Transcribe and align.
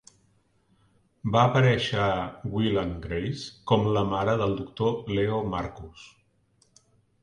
Va 1.35 1.43
aparèixer 1.49 1.99
a 2.07 2.15
"Will 2.55 2.81
and 2.85 2.99
Grace" 3.05 3.47
com 3.75 3.89
la 4.01 4.07
mare 4.17 4.37
del 4.45 4.61
Dr. 4.67 4.93
Leo 5.17 5.43
Markus. 5.57 6.13